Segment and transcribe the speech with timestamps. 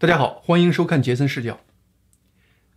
[0.00, 1.58] 大家好，欢迎收看杰森视角。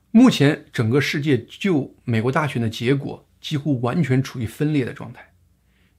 [0.10, 5.32] 目前整个世界就美国大选的结果几乎完全处于分裂的状态。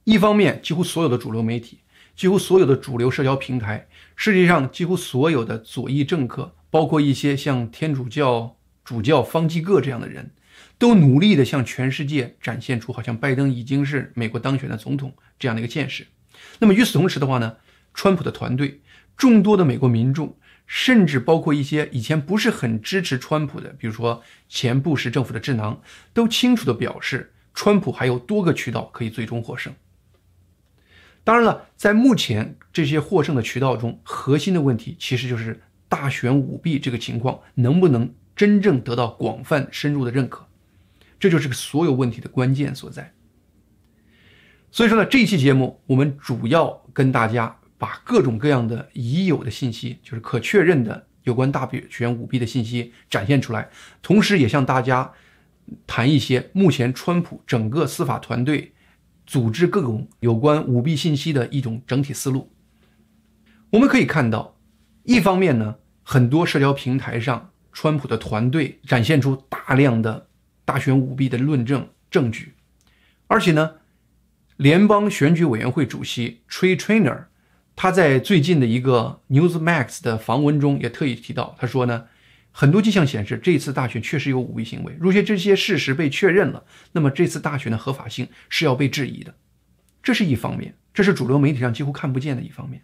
[0.03, 1.79] 一方面，几乎所有的主流媒体、
[2.13, 10.29] 几乎所有的主流社交平台，世界上几乎所有的左翼政客，包括一些像天主教主教方济各这样的人，
[10.77, 16.05] 都努力的向全世界展现出好像拜登已经是美国当选的总统这样的一个见识。
[16.59, 17.55] 那么与此同时的话呢，
[17.93, 18.81] 川普的团队、
[19.15, 20.35] 众多的美国民众。
[20.75, 25.79] 甚至包括一些以前不是很支持川普的，比如说前布什政府的智囊，
[26.15, 29.71] 都清楚地表示，川普还有多个渠道可以最终获胜。
[31.23, 40.47] 当然了，在目前这些获胜的渠道中，核心的问题其实就是大选舞弊这个情况能不能真正得到广泛深入的认可，
[41.19, 43.13] 这就是所有问题的关键所在。
[44.71, 47.59] 所以说呢，这一期节目我们主要跟大家。
[47.83, 53.67] 把各种各样的已有的信息，就是可确认的有关大选舞弊的信息展现出来，
[54.01, 55.11] 同时也向大家
[55.85, 58.71] 谈一些目前川普整个司法团队
[59.27, 62.49] 组织各种有关舞弊信息的一种整体思路。
[63.71, 64.55] 我们可以看到，
[65.03, 70.27] 一方面呢，很多社交平台上，川普的团队展现出大量的
[70.63, 72.53] 大选舞弊的论证证据，
[73.27, 73.71] 而且呢，
[74.55, 77.25] 联邦选举委员会主席 Trey Trainer。
[77.75, 82.05] 他在最近的一个 Newsmax 的访问中也特意提到，他说呢，
[82.51, 84.95] 很多迹象显示这次大选确实有舞弊行为。
[84.99, 89.33] 如果这些事实被确认了，那么这次大选的合法性是要被质疑的。
[90.03, 92.81] 这是一方面，这是主流媒体上几乎看不见的一方面。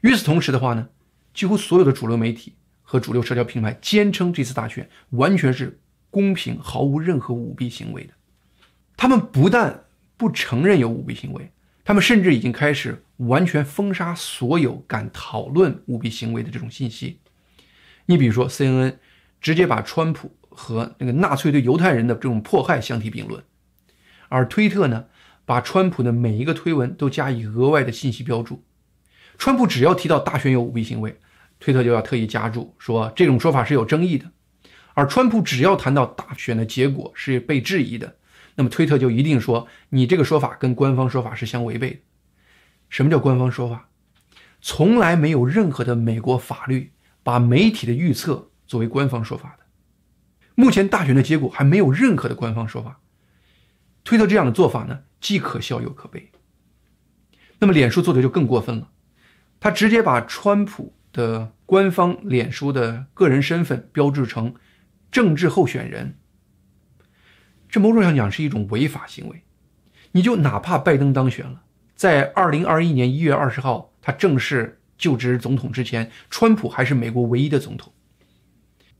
[0.00, 0.88] 与此同时的话呢，
[1.34, 5.78] 几乎所有的主流媒体和主流社交平台坚称这次大选完全是
[6.10, 8.14] 公平，毫无任何舞弊行为的。
[8.96, 9.84] 他们不但
[10.16, 11.50] 不承认有舞弊行为。
[11.84, 17.20] 他们甚至已经开始完全封杀所有敢讨论舞弊行为的这种信息。
[18.06, 18.96] 你比如说，CNN
[19.40, 23.42] 直接把川普和那个纳粹对犹太人的这种迫害相提并论，
[24.28, 25.06] 而推特呢，
[25.44, 28.64] 把川普的每一个推文都加以额外的信息标注。
[29.38, 31.18] 川普只要提到大选有舞弊行为，
[31.58, 34.26] 推特就要特意加注说这种说法是有争议的；
[34.94, 38.16] 而川普只要谈到大选的结果是被质疑的。
[38.56, 41.98] 那么推特就一定说你这个说法跟官方说法是相违背的。
[42.90, 43.88] 什么叫官方说法？
[44.60, 46.92] 从来没有任何的美国法律
[47.22, 49.64] 把媒体的预测作为官方说法的。
[50.54, 53.00] 目前大选的结果还没有任何的官方说法。
[54.04, 56.30] 推特这样的做法呢，既可笑又可悲。
[57.58, 58.90] 那么脸书做的就更过分了，
[59.60, 64.54] 他直接把川普的官方脸书的个人身份标志成
[65.10, 66.18] 政治候选人。
[67.68, 69.44] 这某种上讲是一种违法行为，
[70.12, 71.62] 你就哪怕拜登当选了，
[72.00, 77.92] 在二零二一年一月二十号他正式就职总统之前，川普还是美国唯一的总统，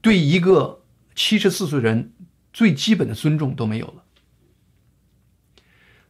[0.03, 0.85] 对一个
[1.15, 2.13] 七十四岁人
[2.53, 4.05] 最基本的尊重都没有了。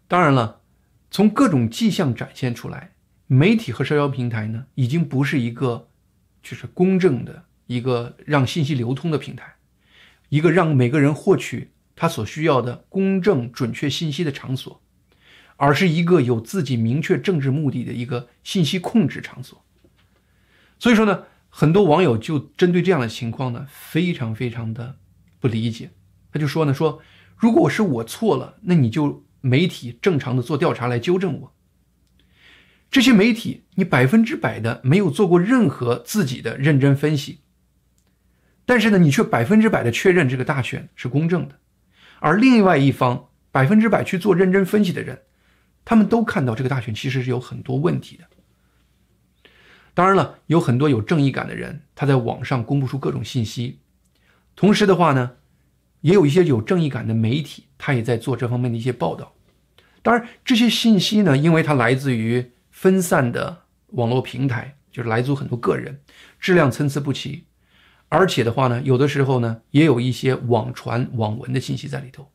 [0.08, 0.62] 当然了，
[1.12, 2.94] 从各种迹象展现出来，
[3.28, 5.90] 媒体和社交平台呢，已经不是一个
[6.42, 9.54] 就是公正的一个让信息流通的平台，
[10.28, 11.70] 一个让每个人获取。
[11.94, 14.82] 他所需要的公正准确信息的场所，
[15.60, 19.62] 而是一个有自己明确政治目的的一个信息控制场所。
[20.78, 24.96] 所以说呢，很多网友就针对这样的情况呢，非常非常的
[25.38, 25.90] 不理解。
[26.32, 27.02] 他就说呢，说
[27.36, 31.52] 如果是我错了，那你就媒体正常的做调查来纠正我。
[32.90, 37.40] 这些媒体，你百分之百的没有做过任何自己的认真分析，
[38.64, 41.58] 但是呢，你却百分之百的确认这个大选是公正的。
[42.20, 45.20] 而另外一方百分之百去做认真分析的人，
[45.84, 48.24] 他们都看到这个大选其实是有很多问题的。
[49.92, 53.80] 当然了，有很多有正义感的人，他在网上公布出各种信息，
[54.54, 55.32] 同时的话呢，
[56.00, 59.34] 也有一些有正义感的媒体，他也在做这方面的一些报道。
[60.02, 66.00] 当然，这些信息呢，因为它来自于分散的网络平台，就是来自很多个人，
[66.38, 67.44] 质量参差不齐。
[68.08, 72.30] 而且的话呢，有的时候呢，也有一些网传网文的信息在里头。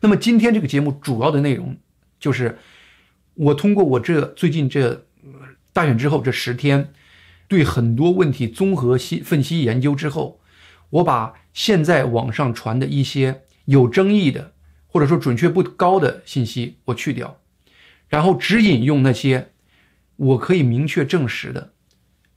[0.00, 1.76] 那么今天这个节目主要的内容，
[2.18, 2.58] 就是
[3.34, 5.06] 我通过我这最近这
[5.72, 6.92] 大选之后这十天，
[7.48, 10.40] 对很多问题综合析分析研究之后，
[10.90, 14.52] 我把现在网上传的一些有争议的
[14.86, 17.40] 或者说准确不高的信息我去掉，
[18.08, 19.50] 然后只引用那些
[20.16, 21.72] 我可以明确证实的。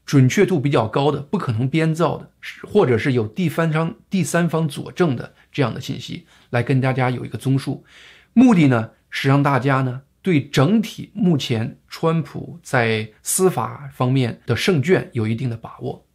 [0.06, 2.32] 准确度比较高的、不可能编造的，
[2.64, 7.84] 或者是有第三方、第三方佐证的这样的信息，来跟大家有一个综述。
[8.32, 16.06] 目的呢是让大家呢对整体目前川普在司法方面的胜券有一定的把握。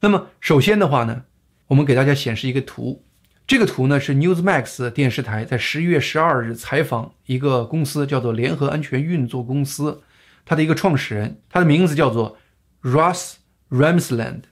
[0.00, 1.24] 那么首先的话呢，
[1.68, 3.04] 我们给大家显示一个图，
[3.46, 10.02] 这个图呢是 Newsmax 电视台在十一月十二日采访一个公司，叫做联合安全运作公司，
[10.44, 12.38] 它的一个创始人，他的名字叫做
[12.82, 13.34] Russ
[13.70, 14.42] Ramsland。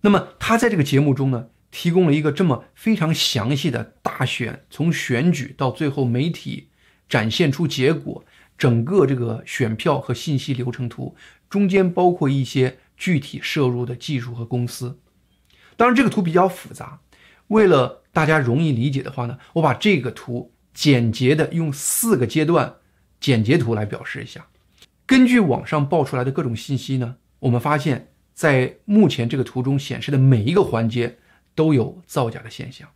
[0.00, 6.68] 那么他在这个节目中呢，提供了一个这么非常详细的大选，从选举到最后媒体
[7.08, 8.24] 展现出结果，
[8.56, 11.16] 整个这个选票和信息流程图，
[11.48, 12.78] 中间包括一些。
[13.00, 14.98] 具体摄入的技术和公司，
[15.76, 16.98] 当然这个图比较复杂，
[17.46, 22.74] 为了大家容易理解的话呢，我把这个图简洁的用四个阶段
[23.20, 24.48] 简洁图来表示一下。
[25.06, 31.18] 根据网上爆出来的各种信息呢，我们发现，在目前这个图中显示的每一个环节
[31.54, 32.88] 都有造假的现象。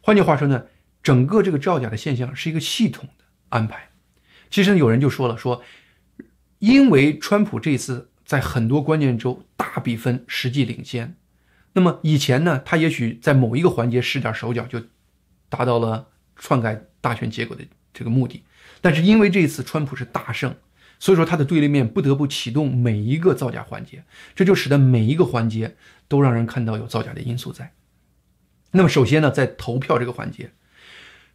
[0.00, 0.66] 换句话说呢，
[1.02, 3.23] 整个这个造假的现象是一个系统的
[3.54, 3.88] 安排。
[4.50, 5.62] 其实有人就说了，说
[6.58, 8.10] 因为川普这次。
[8.24, 11.14] 在很多关键州大比分实际领先，
[11.74, 14.80] 那么以前呢，他也许在某一个环节使点手脚就
[15.50, 17.62] 达到了篡改大选结果的
[17.92, 18.42] 这个目的，
[18.80, 20.56] 但是因为这次川普是大胜，
[20.98, 24.02] 所以说他的对立面不得不启动每一个造假环节，
[24.34, 25.76] 这就使得每一个环节
[26.08, 27.74] 都让人看到有造假的因素在。
[28.70, 30.50] 那么首先呢，在投票这个环节，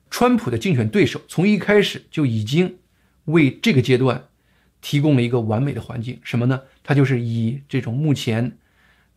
[0.10, 2.80] 川普的竞选对手从一开始就已经
[3.26, 4.26] 为这个阶段。
[4.82, 6.62] 提供了一个完美的环境，什么呢？
[6.84, 8.58] 它就是以这种目前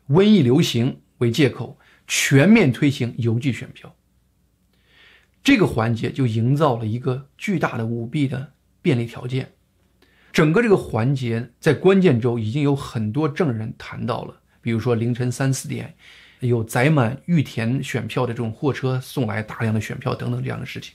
[0.08, 1.78] 瘟疫流行为借口，
[2.08, 3.94] 全面推行邮寄选票。
[5.44, 9.52] 这个环节就营造了一个巨大的舞弊的便利条件。
[10.32, 15.94] 整个这个环节在关键州已经有很多证人谈到了，比如说凌晨三四点，
[16.42, 20.94] 有载满预填选票的这种货车送来大量的选票等等这样的事情。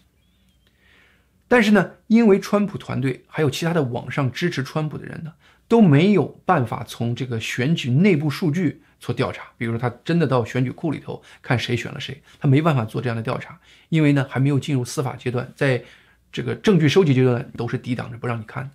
[1.48, 5.34] 但是呢，因为川普团队还有其他的网上支持川普的人呢，
[5.68, 9.46] 都没有办法从这个选举内部数据做调查。
[9.58, 13.58] 比如说，他真的到选举库里头看谁选了谁，他没办法做这样的调查，
[13.88, 15.82] 因为呢还没有进入司法阶段，在
[16.34, 18.70] 这个证据收集阶段都是抵挡着不让你看的。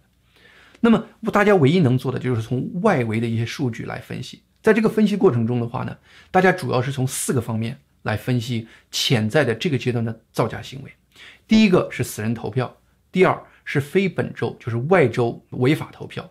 [0.80, 4.40] 那么大家唯一能做的就是从外围的一些数据来分析。
[4.62, 5.98] 在这个分析过程中的话呢，
[6.30, 10.92] 大家主要是从四个方面来分析潜在的这个阶段的造假行为。
[11.46, 12.78] 第一个是死人投票，
[13.10, 16.30] 第二是非本州，就是外州违法投票，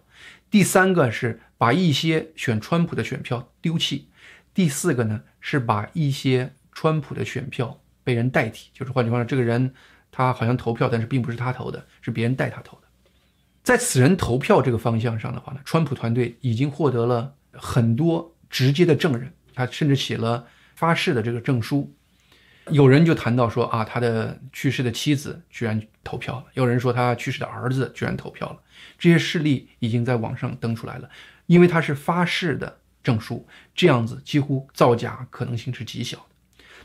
[0.50, 4.08] 第三个是把一些选川普的选票丢弃，
[4.54, 9.74] 第四个呢是把一些川普的选票被人代替，就是换句话说，这个人
[10.10, 12.84] 他好像投票，但是并不是他投的，是别人代他投的。
[13.62, 21.94] 在死人投票这个方向上的话呢，川普团队已经获得了很多直接的证人，他甚至写了发誓的这个证书。
[22.70, 28.60] 有人就谈到说啊，他的去世的妻子居然投票了；有人说他去世的儿子居然投票了。
[29.00, 31.10] 这些事例已经在网上登出来了，
[31.48, 36.24] 因为他是发誓的证书，这样子几乎造假可能性是极小的。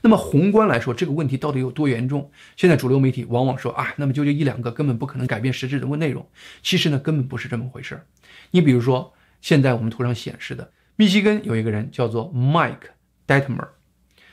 [0.00, 2.30] 那么宏观来说，这个问题到底有多严重？
[2.56, 6.26] 现在主流媒体往往说啊，那么就这一两个根本不可能改变实质的问内容。
[6.62, 8.06] 其实呢，根本不是这么回事儿。
[8.50, 9.14] 你比如说，
[9.46, 12.88] 现在我们图上显示的，密西根有一个人叫做 Mike
[13.28, 13.68] Detmer，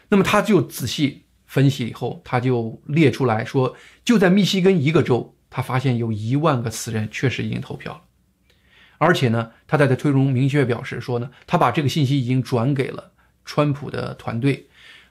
[0.09, 1.25] 那么他就仔细。
[1.45, 8.01] 分析以后，他就列出来说，就在密西根一个州，他发现有一万个死人确实已经投票了，
[8.97, 13.11] 而且呢，他在他推中明确表示说呢，他把这个信息已经转给了
[13.45, 14.67] 川普的团队，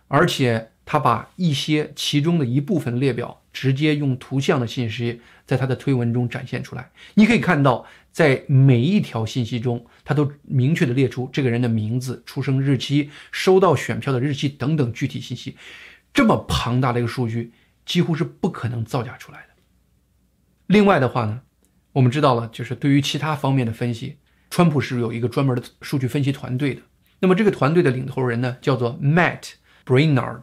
[0.09, 6.91] 而且他把一些其中的一部分列表直接用图像的信息在他的推文中展现出来。
[7.15, 15.57] 你可以看到，在每一条信息中，他都明确的列出这个人的名字、出生日期、收到选票的日期等等具体信息。
[16.13, 17.53] 这么庞大的一个数据，
[17.87, 19.47] 几乎是不可能造假出来的。
[20.67, 21.41] 另外的话呢，
[21.93, 24.19] 我们知道了，就是对于其他方面的分析，
[24.51, 26.83] 川普是有一个专门的数据分析团队的。
[27.21, 29.53] 那么这个团队的领头人呢，叫做 Matt
[29.87, 30.43] Brainard。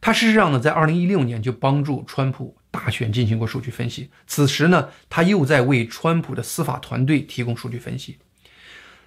[0.00, 4.10] 他事实上呢，在2016年就帮助川普大选进行过数据分析。
[4.26, 8.18] 此时呢，他又在为川普的司法团队提供数据分析。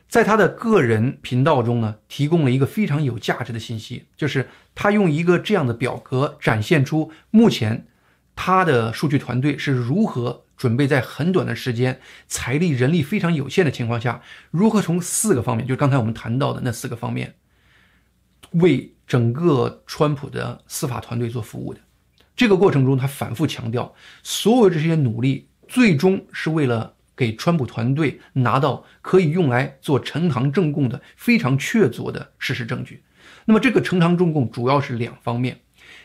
[0.08, 7.86] 在他的个人频道中呢，提供了一个非常有价值的信息，就是他用一个这样的表格展现出目前
[8.36, 17.36] 他的数据团队是如何准备在很短的时间、财力人力非常有限的情况下，如何从四个方面，就是刚才我们谈到的那四个方面，
[18.54, 21.80] 为整个川普的司法团队做服务的。
[22.40, 23.94] 这个过程中，他反复强调，
[24.24, 26.94] 所有这些努力最终是为了。
[27.20, 33.04] 给川普团队拿到可以用来做呈堂证供的非常确凿的事实证据。
[33.44, 35.60] 那么，这个呈堂证供主要是两方面，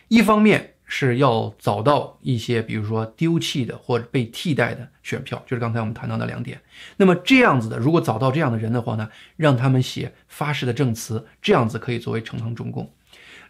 [0.08, 6.60] 一方面是要找到一些，比如说丢弃的或者被替代的选票，就是刚才我们谈到的两点。
[6.96, 12.92] 那么这样子的，如果找到这样的人的话呢，让他们写发誓的证词，这样子可以作为呈堂中共。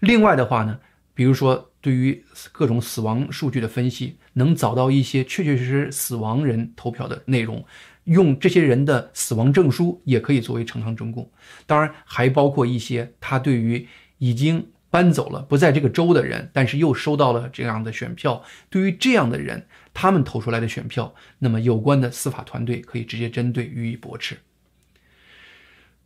[0.00, 0.78] 另外的话呢，
[1.14, 7.62] 比如说对于各种死亡数据的分析，能找到一些确确实实死亡人投票的内容，
[8.04, 11.30] 用这些人的死亡证书也可以作为呈堂证供。
[11.66, 13.86] 当然还包括一些他对于
[14.16, 14.68] 已经。
[14.94, 18.44] 搬走了，不在这个州的人，但是又收到了这样的选票。
[18.70, 24.36] 对于这样的人，他们投出来的选票，那么有关的司法团队可以直接针对予以驳斥。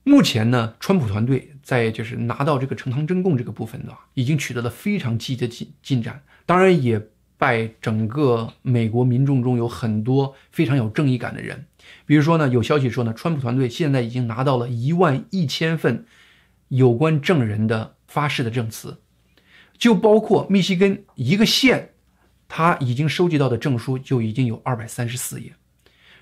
[0.04, 6.22] 目前呢，川普团队在就是拿到这个呈堂证供这个部分呢，已经取得了非常积极的进进展。
[6.46, 7.00] 当然，也
[7.36, 11.66] 拜整个美国民众中有很多非常有正义感的人，
[12.06, 16.04] 比如说呢，有消息说呢，川普团队现在已经拿到了一万一千份
[16.68, 17.94] 有关证人的。
[18.08, 19.02] 发誓的证词，
[19.76, 21.90] 就包括密西根一个县，
[22.48, 25.52] 他已经收集到的证书就已经有二百三十四页。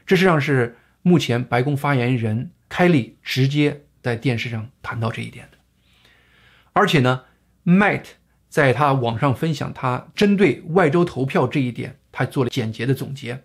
[0.04, 5.58] 这实际上是目前白宫发言人凯利直接在电视上谈到这一点的。
[6.72, 7.24] 而且呢
[7.64, 8.04] ，Matt
[8.48, 13.44] 在他网上分享他针对外州投票这一点，他做了简洁的总结。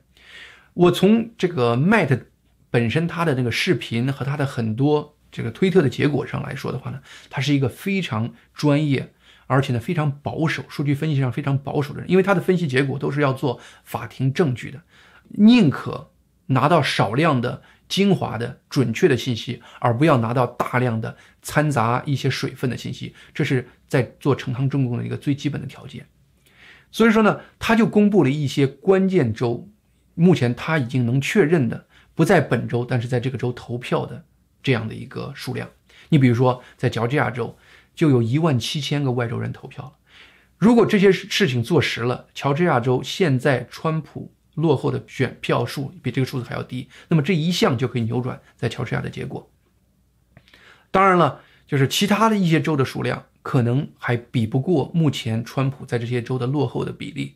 [0.74, 2.26] 我从这个 Matt
[2.70, 5.18] 本身他的那个视频和他的很多。
[5.34, 7.00] 这个推特的结果上来说的话呢，
[7.30, 9.14] 他是一个非常专业，
[9.48, 12.12] 而且呢非常保守，数据分析上非常保守的人。
[12.12, 14.82] 因为他的分析结果都是要做法庭证据的，
[15.30, 16.12] 宁可
[16.48, 23.14] 拿到少量的精华的准确的信息，而不要拿到大量的掺杂一些水分的信息。
[23.34, 26.06] 这是在做呈堂证供的一个最基本的条件。
[26.90, 29.68] 所以说呢，他就公布了一些关键州，
[30.16, 34.26] 目前他已经能确认的不在本州，但是在这个州投票的。
[34.64, 35.68] 这样的一个数量，
[36.10, 37.58] 你比如说，在乔治亚州
[37.96, 39.94] 就有一万七千个外州人投票了。
[40.60, 49.50] 如果这些事情做实了，乔治亚州现在川普落后的选票数比这个数字还要低，那么这一项就可以扭转在乔治亚的结果。
[50.90, 57.36] 当然了，就是其他的一些州的数量可能还比不过目前川普在这些州的落后的比例。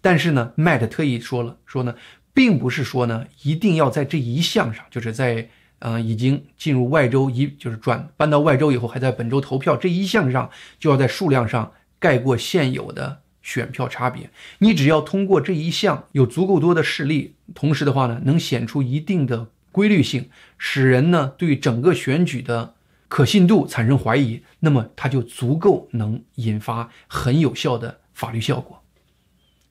[0.00, 1.94] 但是呢，Matt 特意说了，说呢，
[2.32, 5.50] 并不是说呢一定要在这一项上，就是在。
[5.80, 14.28] 嗯，已经进入外州一就是转搬到外州以后，还在本州投票这一项上，就要在数量上盖过现有的选票差别。
[14.58, 20.28] 你只要通过这一项有足够多的事例，同时的话呢，能显出一定的规律性，
[20.58, 22.74] 使人呢对整个选举的
[23.08, 28.82] 可信度产生怀疑，那么它就足够能引发很有效的法律效果。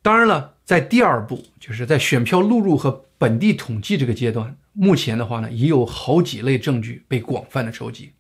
[0.02, 4.58] 当然了，在第二步，就是在选票录入和本地统计这个阶段。
[4.74, 8.14] 目前的话呢，也有好几类证据被广泛的收集。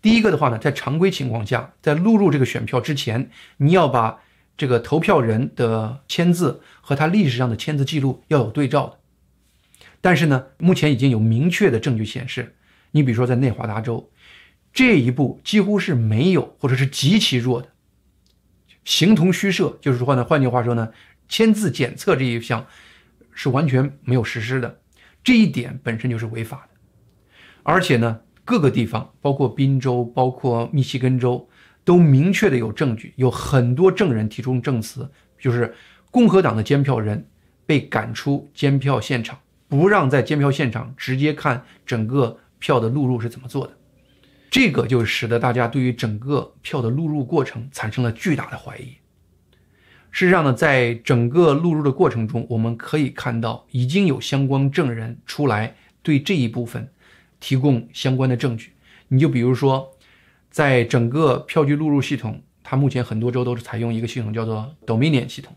[0.00, 4.18] 第一个的话呢，在常规情况下，在录入这个选票之前，你要把
[4.60, 8.98] 这个投票人的签字和他历史上的签字记录要有对照的。
[10.02, 12.56] 但是呢，目前已经有明确的证据显示，
[12.90, 14.10] 你比如说在内华达州，
[14.70, 17.68] 这一步几乎是没有或者是极其弱的，
[18.84, 19.78] 形同虚设。
[19.80, 20.92] 就是说呢，换句话说呢，
[21.26, 22.66] 签字检测这一项
[23.32, 24.82] 是完全没有实施的。
[25.24, 26.78] 这一点本身就是违法的，
[27.62, 31.48] 而且呢，各个地方，包括宾州、包括密西根州，
[31.84, 35.74] 都明确的有证据，有很多证人提出证词，就是
[36.10, 37.26] 共和党的监票人
[37.66, 43.76] 被赶出监票现场，不让在监票现场直接看整个票的录入是怎么做的，
[44.50, 48.96] 这个就使得大家对于整个票的录入过程产生了巨大的怀疑。
[50.12, 56.92] 事实上呢，在整个录入的过程中，我们可以看到已经有相关证人出来对这一部分
[57.38, 58.72] 提供相关的证据。
[59.06, 59.88] 你就比如说，
[60.50, 65.56] 在整个票据录入系统，它目前很多州都是采用一个系统叫做 Dominion 系统。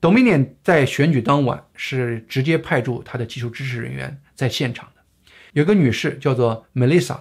[0.00, 5.02] Dominion 在选举当晚是直接派驻他的技术支持人员在现场的。
[5.54, 7.18] 有个女士叫做 Melissa，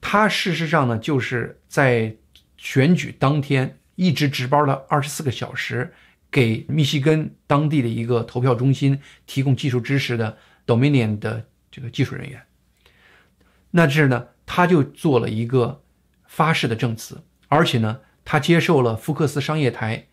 [0.00, 2.16] 她事实上呢就是在
[2.56, 3.78] 选举当天。
[3.94, 5.92] 一直值班了二十四个小时，
[6.30, 12.42] 给密西根当地的一个投票中心提供技术支持的 Dominion 的这个技术人员。
[13.70, 15.82] 那这呢，他就做了一个
[16.32, 20.08] 发誓的证词，而且呢，他接受了福克斯商业台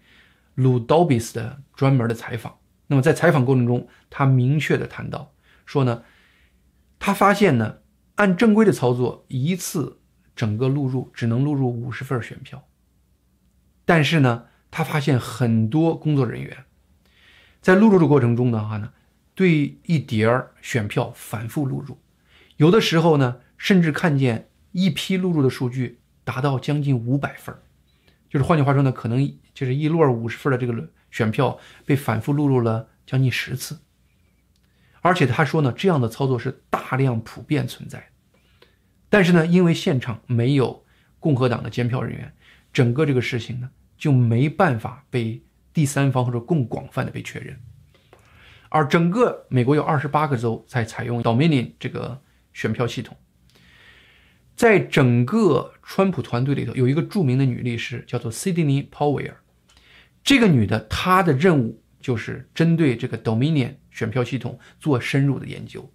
[0.54, 2.58] 鲁道比斯的专门的采访。
[2.88, 5.34] 那么在采访过程中，他明确的谈到
[5.66, 6.04] 说呢，
[7.00, 7.78] 他发现呢，
[8.16, 10.02] 按正规的操作，一次
[10.36, 12.68] 整个录入只能录入五十份选票。
[13.86, 16.66] 但是呢，他发现很多工作人员
[17.62, 18.92] 在录入的过程中的话呢，
[19.34, 21.98] 对一叠儿选票反复录入，
[22.58, 27.56] 有的时候呢，甚至看见一批录入的数据达到将近五百份
[28.30, 29.18] 就是换句话说呢，可能
[29.56, 31.58] 就是一摞五十份的这个选票
[31.88, 33.80] 被反复录入了将近十次。
[35.02, 38.10] 而且他说呢，这样的操作是大量普遍存在。
[39.10, 40.86] 但是呢，因为现场没有
[41.20, 42.32] 共和党的监票人员，
[42.72, 45.42] 整个这个事情呢就没办法被
[45.74, 47.60] 第三方或者更广泛的被确认。
[48.70, 52.22] 而整个美国有二十八个州在采用 Dominion 这个
[52.54, 53.18] 选票系统。
[54.60, 59.36] 在整个川普团队里头，有一个著名的女律师叫做 Sydney Powell。
[60.22, 65.90] 这个女的，她的任务就是针对这个 Dominion 选票系统做深入的研究。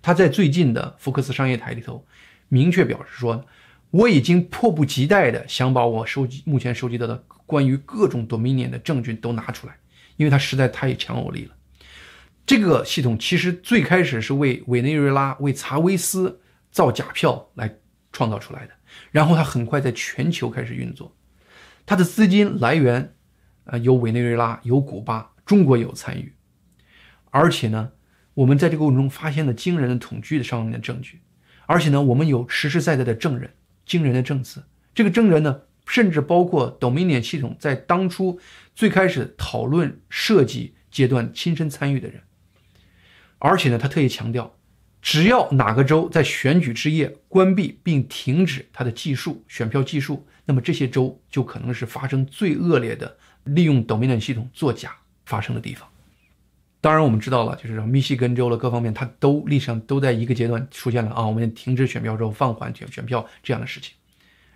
[0.00, 2.06] 她在最近的福克斯商业台里头
[2.46, 3.44] 明确表示说
[3.90, 9.76] ：“我已经迫不及待的想把我收集目前收集到的关于各种 Dominion 的证据都拿出来，
[10.16, 11.56] 因为它实在太强有力了。”
[12.46, 16.38] 这个系统其实最开始是为委内瑞拉、为查韦斯。
[16.76, 17.74] 造假票来
[18.12, 18.72] 创造出来的，
[19.10, 21.16] 然后它很快在全球开始运作，
[21.86, 23.14] 它的资金来源，
[23.64, 26.34] 呃，有委内瑞拉，有古巴，中国也有参与，
[27.30, 27.92] 而且呢，
[28.34, 31.22] 我们在这个过程中发现了惊人的统计上面的证据，
[31.64, 33.54] 而且呢，我们有实实在在的证人，
[33.86, 34.62] 惊人的证词。
[34.94, 38.38] 这个证人呢，甚至包括 Dominion 系统在当初
[38.74, 42.20] 最开始讨论设计阶段亲身参与的人，
[43.38, 44.55] 而且呢，他特意强调。
[45.06, 55.88] 只要哪个州在选举之夜关闭并停止它的计数选票计数，那么这些州就可能是发生最恶劣的利用 Dominion 系统作假发生的地方。
[56.80, 63.94] 当然，我们知道了，就是密西根州的各方面，它都历史上都在一个阶段出现了啊，我们停止选票之后放缓选选票这样的事情，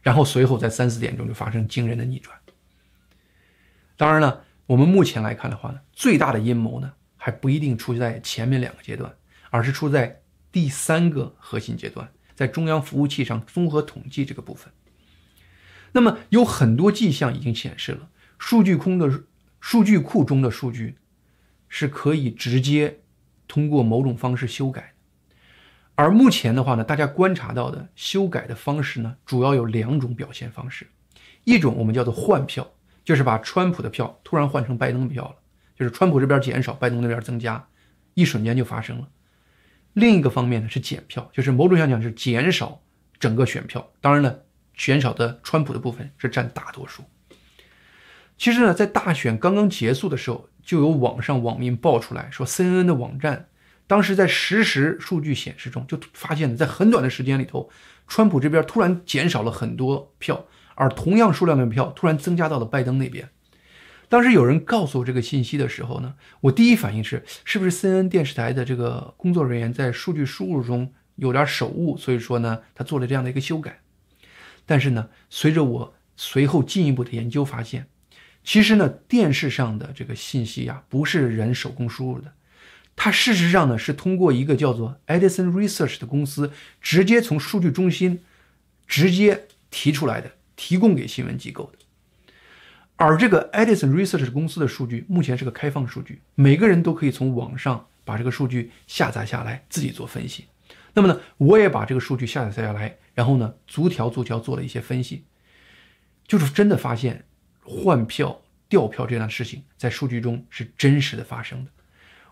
[0.02, 2.36] 然后随后在三四点钟就发生惊人的逆转。
[3.96, 9.14] 当然了，我们目前来看的话呢，最大的阴谋呢还不一定出在前面两个阶段，
[9.50, 10.19] 而是出在。
[10.52, 14.72] 第三个核心阶段，在中央服务器上综合统计这个部分，
[15.92, 19.24] 那么有很多迹象已经显示了，数据空的
[19.60, 20.96] 数据库中的数据
[21.68, 23.00] 是可以直接
[23.46, 24.86] 通过某种方式修改的。
[25.94, 30.88] 而目前的话呢，大家观察到的修改的方式呢，主要有两种表现方式，
[31.44, 32.66] 一种我们叫做换票，
[33.04, 35.36] 就是把川普的票突然换成拜登的票了，
[35.76, 37.68] 就是川普这边减少，拜登那边增加，
[38.14, 39.08] 一瞬间就发生了。
[39.92, 42.80] 另一个方面呢是减票，就是某种意义上讲是减少
[43.18, 43.90] 整个选票。
[44.00, 44.44] 当然了，
[44.76, 47.02] 减少的川普的部分是占大多数。
[48.38, 53.48] 其实呢，在大选刚刚结束的时候，就有网上网民爆出来说，CNN 的网站
[53.86, 57.68] 当时在实时数据显示中就发现，在很短的时间里头，
[58.06, 63.28] 川普这边突然减少了很多票，而同样数量的票突然增加到了拜登那边。
[64.10, 73.80] 当时有人告诉我这个信息的时候呢，我第一反应是，是不是 CNN 电视台的这个工作人员在数据输入中有点手误，所以说呢，他做了这样的一个修改。
[74.66, 77.86] 但是呢，随着我随后进一步的研究发现，
[78.42, 82.32] 其实呢，电视上的这个信息呀，不是人手工输入的，
[82.96, 88.18] 它事实上呢是通过一个叫做 Edison Research 的公司直接从数据中心
[88.88, 91.78] 直接提出来的，提供给新闻机构的。
[93.00, 100.44] 而这个 Edison Research 公司的数据目前是个开放数据，每个人都可以从网上把这个数据下载下来，自己做分析。
[100.92, 105.24] 那么呢，我也把这个数据下载下来，然后呢，逐条逐条做了一些分析，
[106.26, 107.24] 就是真的发现
[107.64, 111.70] 换票、调票这样的事情在数据中是真实的发生的。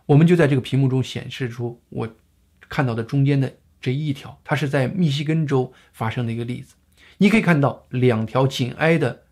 [0.04, 2.06] 我们就在这个屏幕中显示出我
[2.68, 3.50] 看到的中间的
[3.80, 6.74] 这一条，它是在密西根州发生的一个例子。
[7.16, 9.22] 你可以看到两条紧挨的。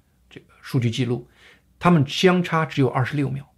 [0.66, 1.28] 数据记录，
[1.78, 3.48] 他们相差只有二十六秒，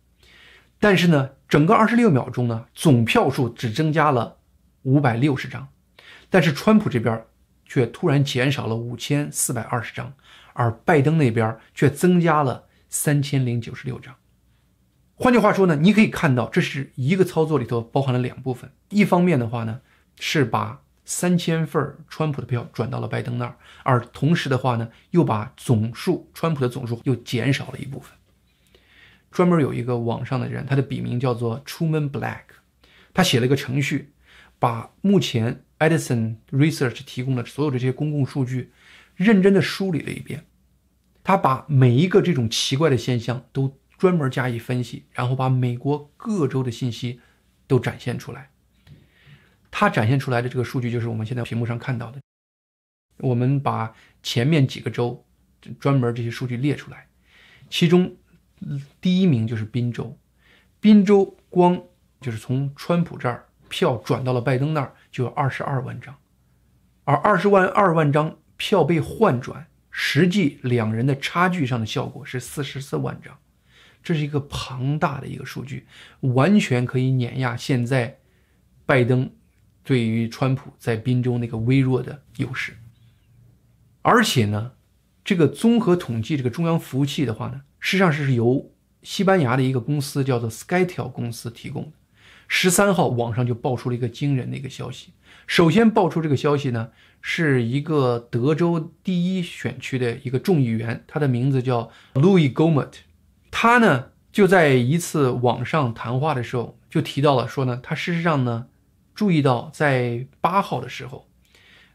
[0.78, 4.36] 但是呢，整个二十六秒钟呢，总票数只增加了
[4.82, 5.68] 五百六十张，
[6.28, 7.24] 但是川普这边
[7.64, 10.12] 却突然减少了五千四百二十张，
[10.52, 14.14] 而拜登那边却增加了三千零九十六张。
[15.14, 19.80] 换句话说呢，你可以看到，这是一个操作里头包含了两部分，一方面的话呢，
[20.20, 20.82] 是把。
[21.10, 28.12] 三千份川普的票转到了拜登那儿，而同时的话呢，又把总数川普的总数又减少了一部分。
[29.30, 32.42] 专门有一个网上的人，他的笔名叫做 Truman Black，
[33.14, 34.12] 他写了一个程序，
[34.58, 38.70] 把目前 Edison Research 提供的所有这些公共数据
[39.16, 40.44] 认真的梳理了一遍。
[41.24, 47.20] 他把每一个这种奇怪的现象都专门加以分析，然后把美国各州的信息
[47.66, 48.50] 都展现出来。
[49.70, 52.20] 它展现出来的这个数据就是我们现在屏幕上看到的。
[53.18, 55.24] 我们把前面几个州
[55.80, 57.08] 专门这些数据列出来，
[57.68, 58.16] 其中
[59.00, 60.16] 第一名就是宾州，
[60.80, 61.82] 宾州光
[62.20, 66.16] 就是从川普这儿票转到了拜登那儿就有二十二万张，
[67.04, 73.36] 而二十万二万张票被换转，实际两人的差距上的效果是四十四万张，
[74.02, 75.86] 这是一个庞大的一个数据，
[76.20, 78.18] 完全可以碾压现在
[78.86, 79.30] 拜登
[79.88, 82.76] 对于川普在宾州那个微弱的优势。
[84.02, 84.72] 而且呢，
[85.24, 88.70] 这个综合统计这个中央服务器的话呢，实际上是由
[89.02, 91.92] 西班牙的一个公司叫做 SkyTel 公司提供的。
[92.48, 95.14] 十三号网上就爆出了一个惊人的一个消息。
[95.46, 96.90] 首先爆出这个消息呢，
[97.22, 102.92] 是一个德州第一选区的一个众议员，他的名字叫 Louis Gohmert。
[103.50, 108.66] 他呢就在一次网上谈话的时候就提到了说呢，他事实上呢
[109.18, 111.28] 注意到在八号的时候，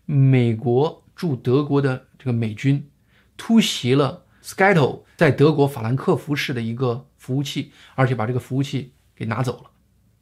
[0.04, 2.90] 美国驻德国的这个美军
[3.38, 9.70] 突袭了 Skytel 在德国法兰克福市的一个服务器，而且把这个服务器给拿走了。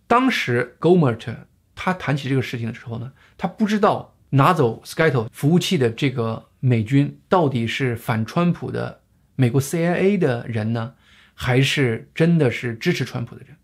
[0.06, 1.38] 当时 Gomert
[1.74, 9.02] 他谈起这个事情的时候呢，他不知道拿走 Skytel 服务器的这个美军到底是反川普的
[9.36, 10.94] 美国 CIA 的人呢，
[11.34, 13.58] 还是真的是支持川普的人。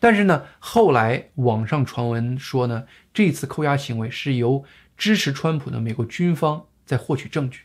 [0.00, 4.64] 但是呢，后来网上传闻说呢，这次扣押行为是由
[4.96, 7.60] 支持川普的美国军方在获取证据。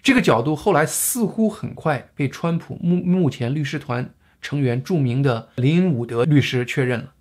[0.00, 7.12] 这个角度后来似乎很快被川普目目前律师团成员著名的林伍德律师确认了。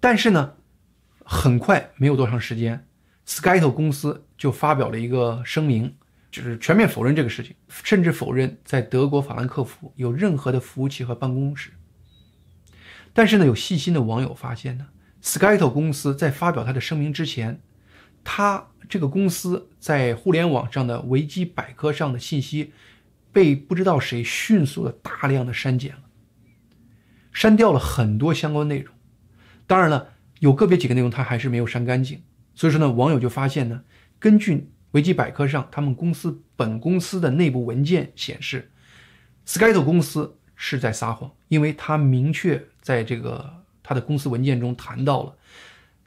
[0.00, 0.54] 但是呢，
[1.22, 2.86] 很快没有多长时间
[3.26, 5.94] ，Skytel 公司就发表了一个声明，
[6.30, 11.70] 就是全面否认这个事情，甚至否认在德国法兰克福有任何的服务器和办公室。
[13.16, 14.88] 但是呢，有细心的网友发现呢
[15.22, 17.62] ，Skytel 公司在发表他的声明之前，
[18.22, 22.74] 他这个公司在互联网上的维基百科上的信息
[23.32, 26.02] 被不知道谁迅速的大量的删减了，
[27.32, 28.94] 删掉了很多相关内容。
[29.66, 32.22] 当然了，有个别几个内容他还是没有删干净，
[32.54, 33.82] 所以说呢，网友就发现呢，
[34.18, 38.70] 根据维基百科上他们公司本公司的内部文件显示
[39.46, 45.36] ，Skytel 公司是在撒谎，因为他明确在这个他的公司文件中谈到了，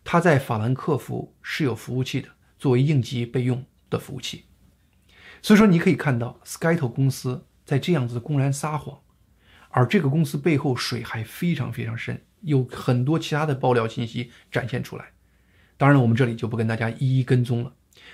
[0.06, 4.46] 他在法兰克福是有服务器的，作为应急备用的服务器。
[5.42, 9.00] 所以说你可以看到，Skytel 公司在这样子公然撒谎，
[9.72, 12.24] 而这个公司背后水还非常非常深。
[12.44, 15.12] 有很多其他的爆料信息展现出来，
[15.76, 17.74] 当然，我们这里就不跟大家一一跟踪了。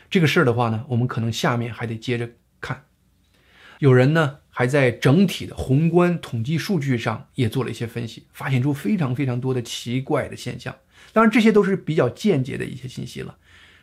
[0.09, 2.85] 这个事儿的话呢，我们可能下面还得接着看。
[3.77, 10.73] 有人呢还在整体的宏观统计数据上也做了一些分析，发现出非常非常多的奇怪的现象。
[11.11, 13.35] 当然，这些都是比较间接的一些信息了。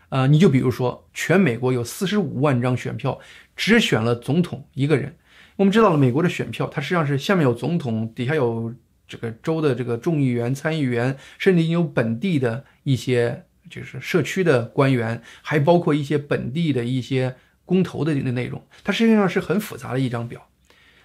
[0.08, 3.20] 呃，你就比如说，全美国有四十五万张选票，
[3.54, 5.14] 只选了总统一个人。
[5.56, 8.74] 我们知道了，美国的选票它实际上是下面有总统，底下有。
[9.08, 20.48] 这个州的这个众议员、参议员，甚至有本地的一些就是社区的官员，还包括一些本地的一些公投的那内容，它实际上是很复杂的一张表。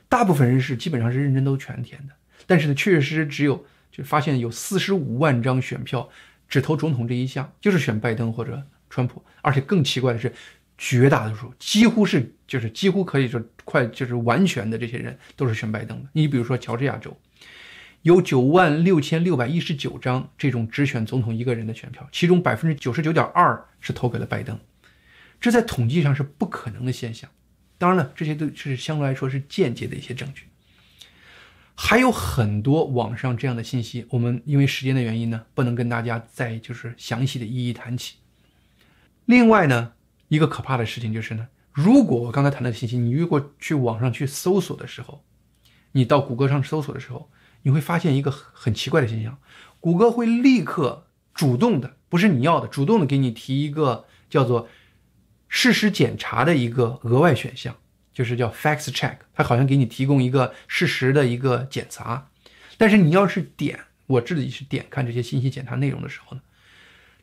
[0.10, 2.14] 大部分人是基本上是认真都全填的，
[2.46, 6.10] 但是呢，确确实实只有就发现有四十五万张选票
[6.48, 9.24] 只投总统这一项，就是选拜登或者川普。
[9.42, 10.32] 而且更奇怪的是，
[10.78, 16.10] 绝大多数几乎是就是几乎可以说快就是完全的这些人都是选拜登的。
[16.14, 17.16] 你比如说乔治亚州。
[18.04, 24.58] 有九万六千六百一十九张这种只选总统一个人的选票，其中百分之九十九点二是投给了拜登，
[25.42, 27.30] 这在统计上是不可能的现象。
[27.78, 30.48] 当然了，这些都是相对来说是间接的一些证据。
[31.76, 38.16] 还有很多网上这样的信息，我们因为时间的原因呢，不能跟大家再就是详细的一一谈起。
[39.26, 39.94] 另外呢，
[40.28, 45.24] 一个可怕的事情就是呢，如果我刚才谈的信息，你如果去网上去搜索的时候，
[45.92, 47.30] 你到谷歌上搜索的时候。
[47.64, 49.38] 你会发现一个很奇怪的现象，
[49.82, 54.70] 谷歌会立刻主动的，不是你要的，主动的给你提一个叫做
[55.50, 57.76] 事实检查的一个额外选项，
[58.14, 62.30] 就是叫 fact check，它好像给你提供一个事实的一个检查。
[62.78, 66.42] 但是你要是点我自己是点看这些信息检查内容的时候呢，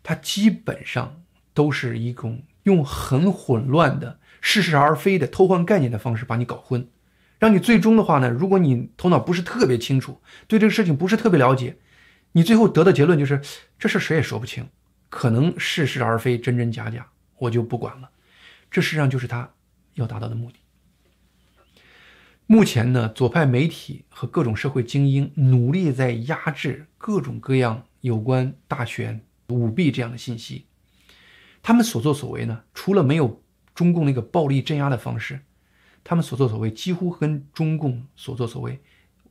[0.03, 6.89] 它基本上都是一种用很混乱的、似是而非的偷换概念的方式把你搞混。
[7.39, 11.77] 让你最终的话呢，如果你头脑不是特别清楚，对这个事情不是特别了解，
[12.33, 13.41] 你最后得的结论就是
[13.79, 14.67] 这事谁也说不清，
[15.11, 17.07] 可能似是而非，真真假假，
[17.39, 18.11] 我就不管了。
[18.75, 19.55] 这实际上就是他
[19.93, 20.57] 要达到的目的。
[22.49, 30.67] 目前呢，左派媒体和各种社会精英努力在压制各种各样有关大选舞弊这样的信息，
[31.63, 33.41] 他们所作所为呢，除了没有
[33.77, 35.43] 中共那个暴力镇压的方式。
[36.03, 38.81] 他们所作所为几乎跟中共所作所为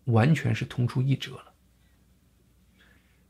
[0.05, 1.51] 完全是同出一辙了。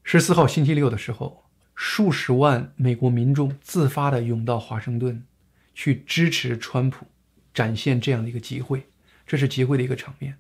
[0.04, 5.26] 十四号星期六的时候，数十万美国民众自发的涌到华盛顿，
[5.74, 7.08] 去支持川普，
[7.54, 8.88] 展现这样的一个集会，
[9.26, 10.38] 这是集会的一个场面，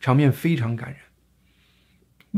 [0.00, 0.98] 场面非常感人。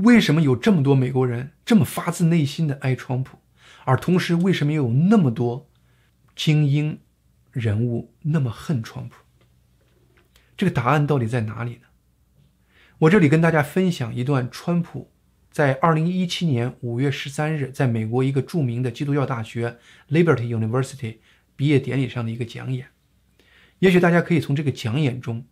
[0.04, 3.38] 为什么有这么多美国人这么发自内心的爱川普，
[3.84, 5.70] 而同时为什么又有那么多
[6.34, 6.98] 精英
[7.52, 9.16] 人物那么恨川普？
[10.56, 11.86] 这个答案到底在哪里呢？
[12.98, 15.12] 我这里跟大家分享一段川普
[15.50, 19.78] 在二零一七年五月十三日在美国一个著名的基督教大学
[20.10, 21.18] Liberty University
[21.56, 22.88] 毕业典礼上的一个讲演。
[23.78, 25.44] 也许大家可以从这个讲演中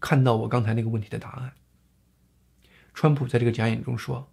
[0.00, 1.52] 看到我刚才那个问题的答案。
[2.94, 4.32] 川普在这个讲演中说：“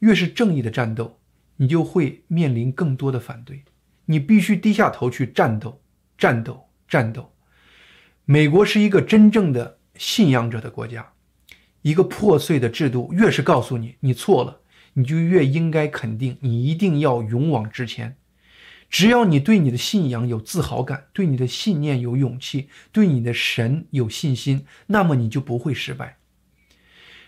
[0.00, 1.18] 越是正义的战斗，
[1.56, 3.64] 你就会面临更多的反对，
[4.06, 5.82] 你必须低下头去战斗，
[6.16, 7.34] 战斗，战斗。”
[8.24, 11.12] 美国是一个真正的信仰者的国家。
[11.82, 14.60] 一个破碎的制度，越是告诉你你错了，
[14.94, 18.16] 你就越应该肯定你一定要勇往直前。
[18.88, 26.16] 只要你对你的信仰有自豪感，对你的信念有勇气，对你的神有信心，那么你就不会失败。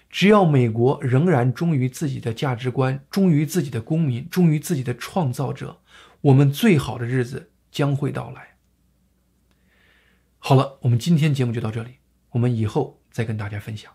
[0.08, 5.80] 只要美国仍然忠于自己的价值观，忠于自己的公民，忠于自己的创造者，
[6.22, 8.56] 我们最好的日子将会到来。
[10.38, 11.96] 好了，我们今天节目就到这里，
[12.30, 13.92] 我们以后再跟大家分享。